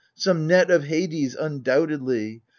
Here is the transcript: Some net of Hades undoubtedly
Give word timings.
Some 0.15 0.47
net 0.47 0.71
of 0.71 0.85
Hades 0.85 1.35
undoubtedly 1.35 2.41